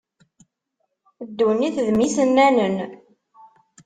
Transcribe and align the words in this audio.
Ddunit, 1.27 1.75
d 1.85 1.87
mm 1.95 1.99
isennanen. 2.07 2.75